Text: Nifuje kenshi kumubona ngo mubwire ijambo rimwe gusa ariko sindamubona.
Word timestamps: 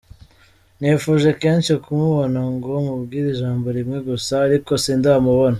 Nifuje 0.79 1.29
kenshi 1.41 1.71
kumubona 1.83 2.39
ngo 2.53 2.71
mubwire 2.85 3.27
ijambo 3.33 3.65
rimwe 3.77 3.97
gusa 4.09 4.33
ariko 4.47 4.71
sindamubona. 4.83 5.49